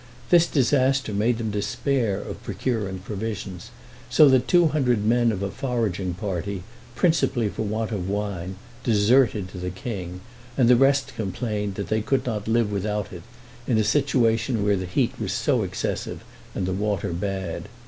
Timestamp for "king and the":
9.69-10.75